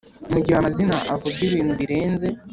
[0.31, 2.27] mu gihe amazina avuga ibintu birenze